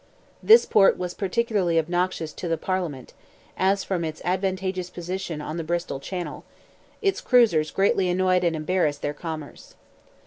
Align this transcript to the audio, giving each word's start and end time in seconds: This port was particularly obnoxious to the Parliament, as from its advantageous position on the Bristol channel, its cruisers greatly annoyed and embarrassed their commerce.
This 0.41 0.65
port 0.65 0.97
was 0.97 1.13
particularly 1.13 1.77
obnoxious 1.77 2.33
to 2.33 2.47
the 2.47 2.57
Parliament, 2.57 3.13
as 3.55 3.83
from 3.83 4.03
its 4.03 4.19
advantageous 4.25 4.89
position 4.89 5.41
on 5.41 5.57
the 5.57 5.63
Bristol 5.63 5.99
channel, 5.99 6.43
its 7.03 7.21
cruisers 7.21 7.69
greatly 7.69 8.09
annoyed 8.09 8.43
and 8.43 8.55
embarrassed 8.55 9.03
their 9.03 9.13
commerce. 9.13 9.75